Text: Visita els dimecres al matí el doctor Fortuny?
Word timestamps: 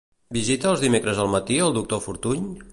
Visita 0.37 0.67
els 0.71 0.81
dimecres 0.85 1.21
al 1.25 1.31
matí 1.37 1.61
el 1.69 1.79
doctor 1.79 2.05
Fortuny? 2.09 2.53